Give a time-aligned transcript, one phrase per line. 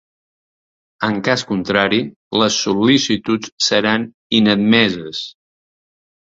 [1.07, 1.99] En cas contrari,
[2.43, 4.09] les sol·licituds seran
[4.41, 5.23] inadmeses.